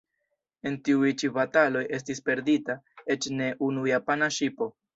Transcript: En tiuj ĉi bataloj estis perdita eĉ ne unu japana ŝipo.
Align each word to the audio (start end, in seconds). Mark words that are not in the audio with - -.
En 0.69 0.77
tiuj 0.87 1.11
ĉi 1.23 1.29
bataloj 1.35 1.83
estis 1.99 2.23
perdita 2.31 2.77
eĉ 3.17 3.31
ne 3.39 3.53
unu 3.71 3.87
japana 3.95 4.35
ŝipo. 4.41 4.73